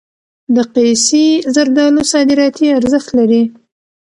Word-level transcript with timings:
د 0.55 0.57
قیسی 0.73 1.25
زردالو 1.55 2.01
صادراتي 2.13 2.67
ارزښت 2.79 3.09
لري. 3.19 3.43